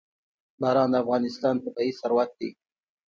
باران 0.61 0.89
د 0.91 0.95
افغانستان 1.03 1.55
طبعي 1.63 1.91
ثروت 1.99 2.29
دی. 2.39 2.49